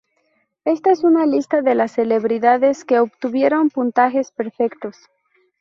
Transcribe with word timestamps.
Esta 0.65 0.91
es 0.91 1.03
una 1.03 1.27
lista 1.27 1.61
de 1.61 1.75
las 1.75 1.91
celebridades 1.91 2.85
que 2.85 2.97
obtuvieron 2.99 3.69
puntajes 3.69 4.31
perfectos. 4.31 4.95